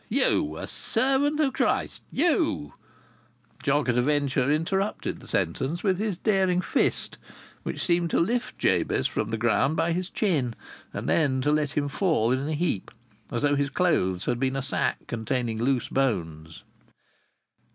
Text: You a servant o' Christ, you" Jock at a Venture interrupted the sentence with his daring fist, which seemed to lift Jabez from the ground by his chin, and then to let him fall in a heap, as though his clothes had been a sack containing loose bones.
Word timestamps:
You 0.09 0.57
a 0.57 0.65
servant 0.65 1.39
o' 1.39 1.51
Christ, 1.51 2.01
you" 2.11 2.73
Jock 3.63 3.87
at 3.87 3.99
a 3.99 4.01
Venture 4.01 4.49
interrupted 4.49 5.19
the 5.19 5.27
sentence 5.27 5.83
with 5.83 5.99
his 5.99 6.17
daring 6.17 6.59
fist, 6.59 7.19
which 7.61 7.85
seemed 7.85 8.09
to 8.09 8.19
lift 8.19 8.57
Jabez 8.57 9.07
from 9.07 9.29
the 9.29 9.37
ground 9.37 9.75
by 9.75 9.91
his 9.91 10.09
chin, 10.09 10.55
and 10.91 11.07
then 11.07 11.39
to 11.41 11.51
let 11.51 11.73
him 11.73 11.87
fall 11.87 12.31
in 12.31 12.47
a 12.49 12.53
heap, 12.53 12.89
as 13.31 13.43
though 13.43 13.53
his 13.53 13.69
clothes 13.69 14.25
had 14.25 14.39
been 14.39 14.55
a 14.55 14.63
sack 14.63 15.05
containing 15.05 15.59
loose 15.61 15.87
bones. 15.89 16.63